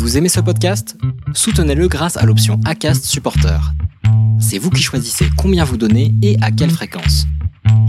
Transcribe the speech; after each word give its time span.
Vous 0.00 0.16
aimez 0.16 0.30
ce 0.30 0.40
podcast? 0.40 0.96
Soutenez-le 1.34 1.86
grâce 1.86 2.16
à 2.16 2.24
l'option 2.24 2.58
ACAST 2.64 3.04
Supporter. 3.04 3.60
C'est 4.40 4.56
vous 4.56 4.70
qui 4.70 4.82
choisissez 4.82 5.26
combien 5.36 5.62
vous 5.62 5.76
donnez 5.76 6.14
et 6.22 6.38
à 6.40 6.50
quelle 6.50 6.70
fréquence. 6.70 7.26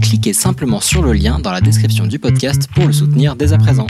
Cliquez 0.02 0.34
simplement 0.34 0.80
sur 0.80 1.02
le 1.02 1.14
lien 1.14 1.38
dans 1.38 1.50
la 1.50 1.62
description 1.62 2.06
du 2.06 2.18
podcast 2.18 2.68
pour 2.74 2.86
le 2.86 2.92
soutenir 2.92 3.34
dès 3.34 3.54
à 3.54 3.58
présent. 3.58 3.86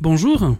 Bonjour, 0.00 0.54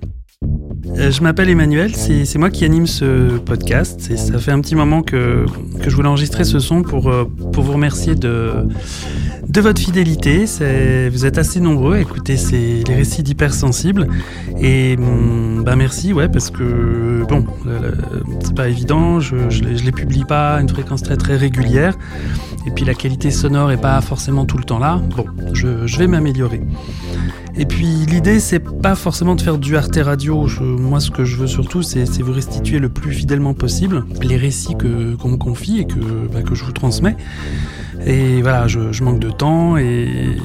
euh, 0.97 1.13
je 1.13 1.23
m'appelle 1.23 1.51
Emmanuel, 1.51 1.95
c'est 1.95 2.39
moi 2.39 2.51
qui 2.51 2.65
anime 2.65 2.89
ce 2.89 3.39
podcast. 3.39 4.17
Ça 4.17 4.39
fait 4.41 4.51
un 4.51 4.61
petit 4.61 4.75
moment 4.75 5.03
que, 5.03 5.47
que 5.81 5.89
je 5.89 5.95
voulais 5.95 6.09
enregistrer 6.09 6.43
ce 6.43 6.59
son 6.59 6.83
pour, 6.83 7.09
euh, 7.09 7.25
pour 7.53 7.63
vous 7.63 7.75
remercier 7.75 8.17
de, 8.17 8.67
de 9.49 9.61
votre 9.61 9.81
fidélité. 9.81 10.45
Vous 11.11 11.27
êtes 11.27 11.39
assez 11.39 11.61
nombreux 11.61 11.97
à 11.97 12.01
écouter 12.01 12.37
les 12.53 12.95
récits 12.95 13.23
d'hypersensibles. 13.23 14.09
Et 14.61 14.97
bah 14.97 15.77
merci, 15.77 16.13
ouais, 16.13 16.29
parce 16.29 16.51
que 16.51 17.25
bon, 17.29 17.45
c'est 18.41 18.55
pas 18.55 18.69
évident, 18.69 19.21
je, 19.21 19.51
je, 19.51 19.63
les 19.63 19.93
publie 19.93 20.25
pas 20.25 20.57
à 20.57 20.61
une 20.61 20.69
fréquence 20.69 21.03
très 21.03 21.17
très 21.17 21.37
régulière. 21.37 21.97
Et 22.67 22.71
puis 22.71 22.85
la 22.85 22.95
qualité 22.95 23.31
sonore 23.31 23.71
est 23.71 23.81
pas 23.81 24.01
forcément 24.01 24.45
tout 24.45 24.59
le 24.59 24.65
temps 24.65 24.79
là. 24.79 25.01
Bon, 25.17 25.25
je, 25.53 25.87
je 25.87 25.99
vais 25.99 26.07
m'améliorer. 26.07 26.61
Et 27.57 27.67
puis 27.67 27.87
l'idée, 28.07 28.39
c'est 28.39 28.61
pas 28.61 28.95
forcément 28.95 29.35
de 29.35 29.41
faire 29.41 29.59
du 29.59 29.77
arte 29.77 29.99
radio. 30.01 30.47
moi, 30.61 31.01
ce 31.01 31.11
que 31.11 31.25
je 31.25 31.37
veux 31.37 31.49
surtout, 31.49 31.83
c'est 31.83 32.05
vous 32.23 32.33
restituer 32.33 32.79
le 32.79 32.89
plus 32.89 33.13
fidèlement 33.13 33.53
possible 33.53 34.05
les 34.23 34.37
récits 34.37 34.75
qu'on 34.75 35.29
me 35.29 35.37
confie 35.37 35.81
et 35.81 35.85
que, 35.85 35.99
bah, 36.33 36.43
que 36.43 36.55
je 36.55 36.65
vous 36.65 36.73
transmets. 36.73 37.17
Et 38.07 38.43
voilà, 38.43 38.67
je, 38.67 39.03
manque 39.03 39.21
de 39.21 39.31
temps 39.31 39.77
et. 39.77 40.37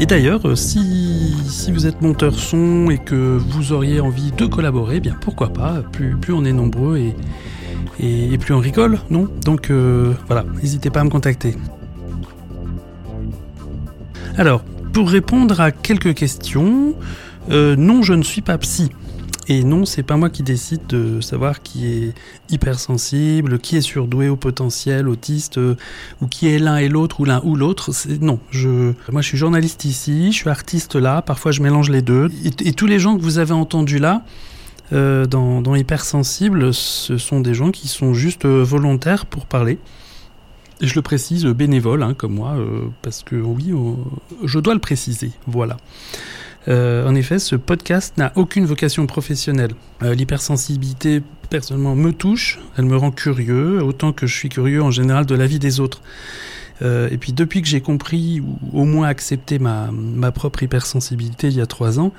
Et 0.00 0.06
d'ailleurs, 0.06 0.58
si, 0.58 1.36
si, 1.46 1.70
vous 1.70 1.86
êtes 1.86 2.02
monteur 2.02 2.34
son 2.34 2.90
et 2.90 2.98
que 2.98 3.38
vous 3.38 3.72
auriez 3.72 4.00
envie 4.00 4.32
de 4.32 4.44
collaborer, 4.44 4.96
eh 4.96 5.00
bien 5.00 5.16
pourquoi 5.20 5.52
pas, 5.52 5.82
plus, 5.92 6.16
plus 6.16 6.32
on 6.32 6.44
est 6.44 6.52
nombreux 6.52 6.98
et, 6.98 7.14
et, 8.00 8.36
plus 8.38 8.54
on 8.54 8.58
rigole, 8.58 8.98
non? 9.10 9.28
Donc 9.44 9.70
euh, 9.70 10.12
voilà, 10.26 10.44
n'hésitez 10.60 10.90
pas 10.90 11.00
à 11.00 11.04
me 11.04 11.10
contacter. 11.10 11.54
Alors, 14.36 14.64
pour 14.92 15.10
répondre 15.10 15.60
à 15.60 15.70
quelques 15.70 16.14
questions, 16.14 16.94
euh, 17.50 17.76
non, 17.76 18.02
je 18.02 18.14
ne 18.14 18.22
suis 18.22 18.42
pas 18.42 18.58
psy. 18.58 18.90
Et 19.48 19.62
non, 19.62 19.84
c'est 19.84 20.02
pas 20.02 20.16
moi 20.16 20.30
qui 20.30 20.42
décide 20.42 20.86
de 20.86 21.20
savoir 21.20 21.62
qui 21.62 21.86
est 21.86 22.14
hypersensible, 22.50 23.58
qui 23.58 23.76
est 23.76 23.82
surdoué 23.82 24.28
au 24.28 24.36
potentiel, 24.36 25.08
autiste, 25.08 25.58
euh, 25.58 25.76
ou 26.22 26.26
qui 26.26 26.48
est 26.48 26.58
l'un 26.58 26.78
et 26.78 26.88
l'autre, 26.88 27.20
ou 27.20 27.24
l'un 27.24 27.40
ou 27.44 27.54
l'autre. 27.54 27.90
Non, 28.20 28.38
je, 28.50 28.92
moi 29.12 29.20
je 29.20 29.28
suis 29.28 29.38
journaliste 29.38 29.84
ici, 29.84 30.32
je 30.32 30.36
suis 30.36 30.50
artiste 30.50 30.96
là, 30.96 31.20
parfois 31.20 31.52
je 31.52 31.62
mélange 31.62 31.90
les 31.90 32.02
deux. 32.02 32.30
Et, 32.44 32.72
tous 32.72 32.86
les 32.86 32.98
gens 32.98 33.16
que 33.16 33.22
vous 33.22 33.38
avez 33.38 33.52
entendus 33.52 33.98
là, 33.98 34.22
euh, 34.92 35.26
dans, 35.26 35.74
Hypersensible, 35.74 36.72
ce 36.72 37.18
sont 37.18 37.40
des 37.40 37.54
gens 37.54 37.70
qui 37.70 37.88
sont 37.88 38.14
juste 38.14 38.46
volontaires 38.46 39.26
pour 39.26 39.46
parler 39.46 39.78
je 40.80 40.94
le 40.94 41.02
précise, 41.02 41.46
bénévole, 41.46 42.02
hein, 42.02 42.14
comme 42.14 42.34
moi, 42.34 42.54
euh, 42.56 42.88
parce 43.02 43.22
que 43.22 43.36
oui, 43.36 43.72
euh, 43.72 43.94
je 44.44 44.58
dois 44.58 44.74
le 44.74 44.80
préciser. 44.80 45.30
Voilà. 45.46 45.76
Euh, 46.68 47.06
en 47.06 47.14
effet, 47.14 47.38
ce 47.38 47.56
podcast 47.56 48.16
n'a 48.16 48.32
aucune 48.36 48.66
vocation 48.66 49.06
professionnelle. 49.06 49.72
L'hypersensibilité, 50.00 51.22
personnellement, 51.50 51.94
me 51.94 52.12
touche, 52.12 52.58
elle 52.76 52.84
me 52.84 52.96
rend 52.96 53.10
curieux, 53.10 53.82
autant 53.82 54.12
que 54.12 54.26
je 54.26 54.34
suis 54.34 54.48
curieux 54.48 54.82
en 54.82 54.90
général 54.90 55.26
de 55.26 55.34
la 55.34 55.46
vie 55.46 55.58
des 55.58 55.80
autres. 55.80 56.02
Et 56.82 57.16
puis 57.18 57.32
depuis 57.32 57.62
que 57.62 57.68
j'ai 57.68 57.80
compris, 57.80 58.40
ou 58.40 58.80
au 58.80 58.84
moins 58.84 59.08
accepté 59.08 59.58
ma, 59.58 59.90
ma 59.92 60.32
propre 60.32 60.62
hypersensibilité 60.62 61.48
il 61.48 61.56
y 61.56 61.60
a 61.60 61.66
trois 61.66 62.00
ans, 62.00 62.12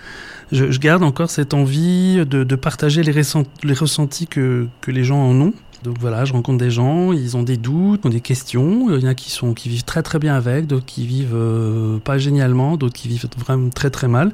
je, 0.51 0.71
je 0.71 0.79
garde 0.79 1.03
encore 1.03 1.29
cette 1.29 1.53
envie 1.53 2.25
de, 2.25 2.43
de 2.43 2.55
partager 2.55 3.03
les, 3.03 3.13
les 3.13 3.73
ressentis 3.73 4.27
que, 4.27 4.67
que 4.81 4.91
les 4.91 5.03
gens 5.03 5.19
en 5.19 5.39
ont. 5.39 5.53
Donc 5.85 5.99
voilà, 5.99 6.25
je 6.25 6.33
rencontre 6.33 6.57
des 6.57 6.71
gens, 6.71 7.13
ils 7.13 7.37
ont 7.37 7.43
des 7.43 7.57
doutes, 7.57 8.05
ont 8.05 8.09
des 8.09 8.21
questions. 8.21 8.89
Il 8.89 9.03
y 9.03 9.05
en 9.05 9.09
a 9.09 9.13
qui 9.13 9.29
sont 9.29 9.53
qui 9.53 9.69
vivent 9.69 9.83
très 9.83 10.01
très 10.01 10.17
bien 10.17 10.33
avec, 10.33 10.65
d'autres 10.65 10.85
qui 10.85 11.05
vivent 11.05 11.35
euh, 11.35 11.99
pas 11.99 12.17
génialement, 12.17 12.75
d'autres 12.75 12.95
qui 12.95 13.07
vivent 13.07 13.27
vraiment 13.37 13.69
très 13.69 13.91
très 13.91 14.07
mal. 14.07 14.33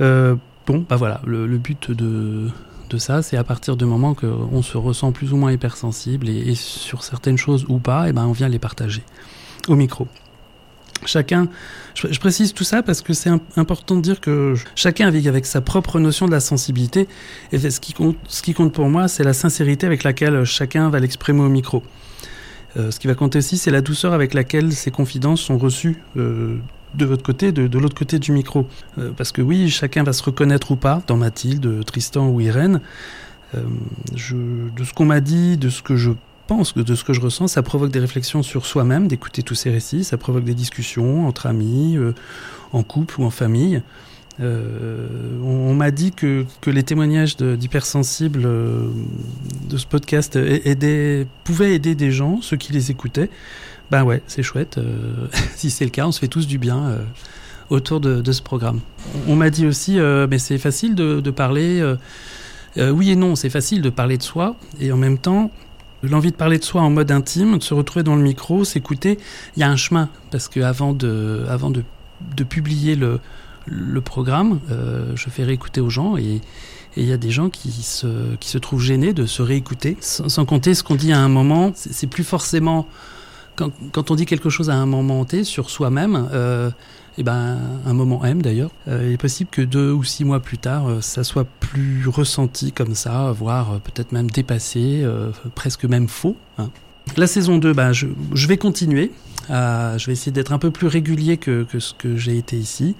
Euh, 0.00 0.34
bon, 0.66 0.84
bah 0.88 0.96
voilà, 0.96 1.20
le, 1.24 1.46
but 1.58 1.92
de, 1.92 2.48
de 2.88 2.98
ça, 2.98 3.22
c'est 3.22 3.36
à 3.36 3.44
partir 3.44 3.76
du 3.76 3.84
moment 3.84 4.14
qu'on 4.14 4.62
se 4.62 4.76
ressent 4.76 5.12
plus 5.12 5.32
ou 5.32 5.36
moins 5.36 5.52
hypersensible 5.52 6.28
et, 6.28 6.54
sur 6.54 7.02
certaines 7.02 7.38
choses 7.38 7.66
ou 7.68 7.78
pas, 7.78 8.08
et 8.08 8.12
ben 8.12 8.26
on 8.26 8.32
vient 8.32 8.48
les 8.48 8.58
partager 8.58 9.02
au 9.68 9.74
micro. 9.74 10.06
Chacun, 11.06 11.48
je, 11.94 12.18
précise 12.18 12.54
tout 12.54 12.64
ça 12.64 12.82
parce 12.82 13.02
que 13.02 13.12
c'est 13.12 13.30
important 13.56 13.96
de 13.96 14.00
dire 14.00 14.20
que 14.20 14.54
chacun 14.74 15.10
vit 15.10 15.28
avec 15.28 15.44
sa 15.44 15.60
propre 15.60 16.00
notion 16.00 16.26
de 16.26 16.30
la 16.30 16.40
sensibilité 16.40 17.08
et 17.52 17.58
ce 17.58 17.78
qui 17.78 17.92
compte, 17.92 18.16
ce 18.26 18.42
qui 18.42 18.54
compte 18.54 18.72
pour 18.72 18.88
moi, 18.88 19.08
c'est 19.08 19.24
la 19.24 19.34
sincérité 19.34 19.86
avec 19.86 20.02
laquelle 20.02 20.44
chacun 20.44 20.88
va 20.88 21.00
l'exprimer 21.00 21.42
au 21.42 21.50
micro. 21.50 21.82
Euh, 22.76 22.90
ce 22.90 22.98
qui 22.98 23.06
va 23.06 23.14
compter 23.14 23.38
aussi, 23.38 23.58
c'est 23.58 23.70
la 23.70 23.82
douceur 23.82 24.14
avec 24.14 24.34
laquelle 24.34 24.72
ces 24.72 24.90
confidences 24.90 25.42
sont 25.42 25.58
reçues 25.58 26.02
euh, 26.16 26.58
de 26.94 27.04
votre 27.04 27.22
côté, 27.22 27.52
de, 27.52 27.66
de 27.66 27.78
l'autre 27.78 27.96
côté 27.96 28.18
du 28.18 28.32
micro. 28.32 28.66
Euh, 28.98 29.10
parce 29.16 29.32
que 29.32 29.42
oui, 29.42 29.70
chacun 29.70 30.02
va 30.02 30.12
se 30.12 30.22
reconnaître 30.22 30.70
ou 30.70 30.76
pas 30.76 31.02
dans 31.06 31.16
Mathilde, 31.16 31.84
Tristan 31.84 32.28
ou 32.28 32.40
Irène. 32.40 32.80
Je, 34.16 34.34
de 34.34 34.82
ce 34.82 34.92
qu'on 34.92 35.04
m'a 35.04 35.20
dit, 35.20 35.56
de 35.56 35.68
ce 35.68 35.80
que 35.80 35.94
je 35.94 36.10
pense 36.46 36.74
de 36.74 36.94
ce 36.94 37.04
que 37.04 37.12
je 37.12 37.20
ressens, 37.20 37.48
ça 37.48 37.62
provoque 37.62 37.90
des 37.90 37.98
réflexions 37.98 38.42
sur 38.42 38.66
soi-même, 38.66 39.08
d'écouter 39.08 39.42
tous 39.42 39.54
ces 39.54 39.70
récits, 39.70 40.04
ça 40.04 40.16
provoque 40.16 40.44
des 40.44 40.54
discussions 40.54 41.26
entre 41.26 41.46
amis, 41.46 41.96
euh, 41.96 42.14
en 42.72 42.82
couple 42.82 43.20
ou 43.20 43.24
en 43.24 43.30
famille. 43.30 43.82
Euh, 44.40 45.06
on, 45.42 45.74
m'a 45.74 45.90
dit 45.90 46.10
que, 46.12 46.44
que, 46.60 46.70
les 46.70 46.82
témoignages 46.82 47.36
d'hypersensibles 47.36 48.42
euh, 48.44 48.88
de 49.68 49.76
ce 49.76 49.86
podcast 49.86 50.38
pouvaient 51.44 51.74
aider 51.74 51.94
des 51.94 52.10
gens, 52.10 52.40
ceux 52.42 52.56
qui 52.56 52.72
les 52.72 52.90
écoutaient. 52.90 53.30
Ben 53.90 54.02
ouais, 54.02 54.22
c'est 54.26 54.42
chouette. 54.42 54.80
si 55.54 55.70
c'est 55.70 55.84
le 55.84 55.90
cas, 55.90 56.06
on 56.06 56.12
se 56.12 56.18
fait 56.18 56.28
tous 56.28 56.46
du 56.46 56.58
bien 56.58 56.98
autour 57.70 58.00
de, 58.00 58.20
de, 58.20 58.32
ce 58.32 58.42
programme. 58.42 58.80
On, 59.28 59.36
m'a 59.36 59.50
dit 59.50 59.66
aussi, 59.66 59.98
mais 59.98 60.38
c'est 60.38 60.58
facile 60.58 60.94
de, 60.94 61.20
de 61.20 61.30
parler. 61.30 61.94
oui 62.76 63.10
et 63.10 63.16
non, 63.16 63.36
c'est 63.36 63.50
facile 63.50 63.82
de 63.82 63.90
parler 63.90 64.18
de 64.18 64.22
soi, 64.22 64.56
et 64.80 64.90
en 64.90 64.96
même 64.96 65.18
temps, 65.18 65.50
l'envie 66.02 66.30
de 66.30 66.36
parler 66.36 66.58
de 66.58 66.64
soi 66.64 66.82
en 66.82 66.90
mode 66.90 67.10
intime, 67.10 67.58
de 67.58 67.62
se 67.62 67.74
retrouver 67.74 68.02
dans 68.02 68.16
le 68.16 68.22
micro, 68.22 68.64
s'écouter, 68.64 69.18
il 69.56 69.60
y 69.60 69.62
a 69.62 69.70
un 69.70 69.76
chemin. 69.76 70.08
Parce 70.30 70.48
que 70.48 70.60
avant 70.60 70.92
de, 70.92 71.44
avant 71.48 71.70
de, 71.70 71.84
de 72.36 72.44
publier 72.44 72.96
le, 72.96 73.20
le 73.66 74.00
programme, 74.00 74.60
euh, 74.70 75.12
je 75.14 75.28
fais 75.30 75.44
réécouter 75.44 75.80
aux 75.80 75.90
gens 75.90 76.16
et 76.16 76.40
il 76.96 77.04
y 77.04 77.12
a 77.12 77.16
des 77.16 77.30
gens 77.30 77.50
qui 77.50 77.70
se, 77.70 78.36
qui 78.36 78.48
se 78.48 78.58
trouvent 78.58 78.82
gênés 78.82 79.12
de 79.12 79.26
se 79.26 79.42
réécouter. 79.42 79.96
Sans, 80.00 80.44
compter 80.44 80.74
ce 80.74 80.82
qu'on 80.82 80.94
dit 80.94 81.12
à 81.12 81.18
un 81.18 81.28
moment, 81.28 81.72
c'est 81.74 82.06
plus 82.06 82.24
forcément. 82.24 82.86
Quand, 83.56 84.10
on 84.10 84.14
dit 84.14 84.26
quelque 84.26 84.50
chose 84.50 84.70
à 84.70 84.74
un 84.74 84.86
moment 84.86 85.24
T 85.24 85.44
sur 85.44 85.70
soi-même, 85.70 86.28
euh, 86.32 86.70
et 87.16 87.20
eh 87.20 87.22
ben, 87.22 87.58
un 87.86 87.92
moment 87.92 88.24
M 88.24 88.42
d'ailleurs, 88.42 88.72
euh, 88.88 89.04
il 89.06 89.12
est 89.12 89.18
possible 89.18 89.48
que 89.48 89.62
deux 89.62 89.92
ou 89.92 90.02
six 90.02 90.24
mois 90.24 90.40
plus 90.40 90.58
tard, 90.58 90.88
euh, 90.88 91.00
ça 91.00 91.22
soit 91.22 91.44
plus 91.44 92.08
ressenti 92.08 92.72
comme 92.72 92.96
ça, 92.96 93.30
voire 93.30 93.74
euh, 93.74 93.78
peut-être 93.78 94.10
même 94.10 94.28
dépassé, 94.28 95.06
presque 95.54 95.84
même 95.84 96.08
faux. 96.08 96.36
Hein. 96.58 96.70
La 97.16 97.28
saison 97.28 97.58
2, 97.58 97.72
ben, 97.72 97.92
je, 97.92 98.08
vais 98.48 98.56
continuer. 98.56 99.12
je 99.48 100.06
vais 100.06 100.12
essayer 100.12 100.32
d'être 100.32 100.52
un 100.52 100.58
peu 100.58 100.72
plus 100.72 100.88
régulier 100.88 101.36
que 101.36 101.64
ce 101.78 101.94
que 101.94 102.16
j'ai 102.16 102.36
été 102.36 102.56
ici. 102.56 102.96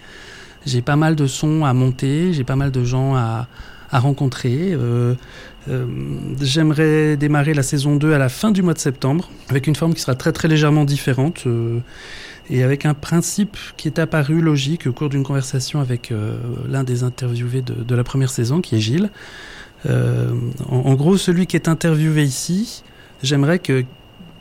J'ai 0.67 0.83
pas 0.83 0.97
mal 0.97 1.17
de 1.17 1.27
sons 1.27 1.65
à 1.65 1.73
monter, 1.75 2.33
j'ai 2.33 2.45
pas 2.45 2.57
mal 2.57 2.71
de 2.71 2.85
gens 2.85 3.15
à, 3.15 3.49
à 3.91 3.99
rencontrer. 3.99 4.73
Euh, 4.73 5.15
euh, 5.69 5.87
J'aimerais 6.41 7.17
démarrer 7.17 7.55
la 7.55 7.63
saison 7.63 7.97
2 7.97 8.13
à 8.13 8.19
la 8.19 8.29
fin 8.29 8.51
du 8.51 8.63
mois 8.63 8.75
de 8.75 8.79
septembre, 8.79 9.31
avec 9.49 9.67
une 9.67 9.77
forme 9.77 9.95
qui 9.95 10.01
sera 10.01 10.15
très 10.15 10.33
très 10.33 10.49
légèrement 10.49 10.85
différente. 10.85 11.45
Euh, 11.47 11.81
et 12.51 12.63
avec 12.63 12.85
un 12.85 12.95
principe 12.95 13.57
qui 13.77 13.89
est 13.89 13.99
apparu 13.99 14.41
logique 14.41 14.87
au 14.87 14.93
cours 14.93 15.09
d'une 15.09 15.23
conversation 15.23 15.81
avec 15.81 16.13
euh, 16.13 16.37
l'un 16.69 16.85
des 16.85 17.03
interviewés 17.03 17.63
de, 17.63 17.75
de, 17.75 17.95
la 17.95 18.05
première 18.05 18.31
saison, 18.31 18.61
qui 18.61 18.77
est 18.77 18.81
Gilles. 18.81 19.11
Euh, 19.87 20.31
en, 20.69 20.77
en, 20.77 20.95
gros, 20.95 21.17
celui 21.17 21.47
qui 21.47 21.57
est 21.57 21.69
interviewé 21.69 22.23
ici, 22.23 22.83
j'aimerais 23.23 23.59
que 23.59 23.85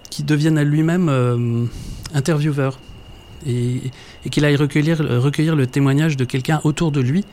qu'il 0.10 0.26
devienne 0.26 0.60
à 0.60 0.64
lui-même 0.64 1.10
euh, 1.10 1.66
intervieweur 2.14 2.80
et, 3.46 3.92
qu'il 4.30 4.46
aille 4.46 4.56
recueillir, 4.56 5.02
le 5.04 5.66
témoignage 5.66 6.18
de 6.18 6.26
quelqu'un 6.26 6.62
autour 6.64 6.92
de 6.92 7.02
lui. 7.02 7.26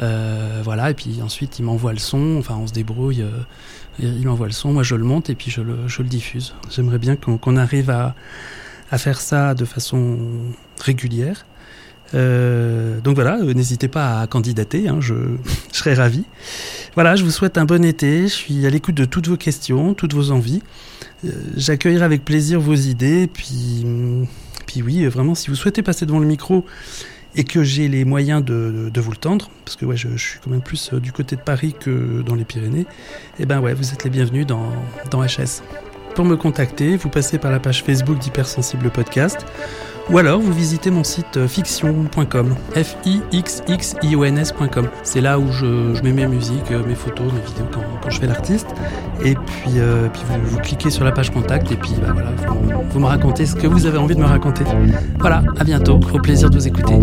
Euh, 0.00 0.60
voilà, 0.64 0.90
et 0.90 0.94
puis 0.94 1.20
ensuite 1.22 1.58
il 1.58 1.64
m'envoie 1.64 1.92
le 1.92 1.98
son, 1.98 2.36
enfin 2.38 2.56
on 2.56 2.66
se 2.66 2.72
débrouille, 2.72 3.22
euh, 3.22 3.28
il 3.98 4.26
m'envoie 4.26 4.46
le 4.46 4.52
son, 4.52 4.72
moi 4.72 4.82
je 4.82 4.94
le 4.94 5.04
monte 5.04 5.28
et 5.28 5.34
puis 5.34 5.50
je 5.50 5.60
le, 5.60 6.04
diffuse. 6.04 6.54
J'aimerais 6.70 6.98
bien 6.98 7.16
qu'on 7.16 7.56
arrive 7.56 7.90
à, 7.90 8.14
faire 8.98 9.20
ça 9.20 9.54
de 9.54 9.64
façon 9.64 10.18
régulière. 10.80 11.46
Euh, 12.14 13.00
donc 13.00 13.14
voilà, 13.14 13.38
n'hésitez 13.38 13.88
pas 13.88 14.20
à 14.20 14.26
candidater, 14.26 14.88
hein, 14.88 14.98
je, 15.00 15.14
je, 15.72 15.78
serai 15.78 15.94
ravi. 15.94 16.24
Voilà, 16.94 17.16
je 17.16 17.24
vous 17.24 17.30
souhaite 17.30 17.56
un 17.56 17.64
bon 17.64 17.84
été, 17.84 18.22
je 18.22 18.34
suis 18.34 18.66
à 18.66 18.70
l'écoute 18.70 18.94
de 18.94 19.06
toutes 19.06 19.28
vos 19.28 19.38
questions, 19.38 19.94
toutes 19.94 20.14
vos 20.14 20.30
envies. 20.30 20.62
J'accueillerai 21.56 22.04
avec 22.04 22.24
plaisir 22.24 22.60
vos 22.60 22.74
idées, 22.74 23.28
puis, 23.32 23.86
puis 24.66 24.82
oui, 24.82 25.06
vraiment, 25.06 25.34
si 25.34 25.48
vous 25.48 25.56
souhaitez 25.56 25.82
passer 25.82 26.06
devant 26.06 26.18
le 26.18 26.26
micro 26.26 26.64
et 27.34 27.44
que 27.44 27.62
j'ai 27.62 27.88
les 27.88 28.04
moyens 28.04 28.44
de, 28.44 28.90
vous 28.94 29.10
le 29.10 29.16
tendre, 29.16 29.50
parce 29.64 29.76
que 29.76 29.86
ouais, 29.86 29.96
je, 29.96 30.08
je, 30.16 30.28
suis 30.30 30.38
quand 30.40 30.50
même 30.50 30.62
plus 30.62 30.92
euh, 30.92 31.00
du 31.00 31.12
côté 31.12 31.36
de 31.36 31.40
Paris 31.40 31.74
que 31.78 32.22
dans 32.22 32.34
les 32.34 32.44
Pyrénées, 32.44 32.80
et 32.80 32.86
eh 33.40 33.46
ben 33.46 33.60
ouais, 33.60 33.72
vous 33.74 33.92
êtes 33.92 34.04
les 34.04 34.10
bienvenus 34.10 34.46
dans, 34.46 34.70
dans 35.10 35.24
HS. 35.24 35.62
Pour 36.14 36.26
me 36.26 36.36
contacter, 36.36 36.96
vous 36.96 37.08
passez 37.08 37.38
par 37.38 37.50
la 37.50 37.58
page 37.58 37.82
Facebook 37.82 38.18
d'Hypersensible 38.18 38.90
Podcast, 38.90 39.46
ou 40.10 40.18
alors 40.18 40.40
vous 40.40 40.52
visitez 40.52 40.90
mon 40.90 41.04
site 41.04 41.36
euh, 41.36 41.48
fiction.com, 41.48 42.54
f 42.74 42.96
i 43.06 43.20
x 43.32 43.62
x 43.68 43.94
i 44.02 44.16
o 44.16 44.24
n 44.24 44.38
s.com. 44.38 44.88
C'est 45.02 45.20
là 45.20 45.38
où 45.38 45.50
je, 45.52 46.00
mets 46.02 46.12
mes 46.12 46.26
musiques, 46.26 46.70
euh, 46.70 46.82
mes 46.86 46.94
photos, 46.94 47.32
mes 47.32 47.40
vidéos 47.40 47.66
quand, 48.02 48.10
je 48.10 48.18
fais 48.18 48.26
l'artiste. 48.26 48.68
Et 49.24 49.34
puis, 49.34 49.78
euh, 49.78 50.08
puis 50.12 50.22
vous, 50.44 50.58
cliquez 50.58 50.90
sur 50.90 51.04
la 51.04 51.12
page 51.12 51.30
contact 51.30 51.70
et 51.70 51.76
puis 51.76 51.94
bah, 52.00 52.12
voilà, 52.12 52.30
vous, 52.90 53.00
me 53.00 53.06
racontez 53.06 53.46
ce 53.46 53.54
que 53.54 53.66
vous 53.66 53.86
avez 53.86 53.98
envie 53.98 54.14
de 54.14 54.20
me 54.20 54.26
raconter. 54.26 54.64
Voilà, 55.18 55.42
à 55.58 55.64
bientôt, 55.64 56.00
au 56.12 56.18
plaisir 56.18 56.50
de 56.50 56.56
vous 56.56 56.66
écouter. 56.66 56.98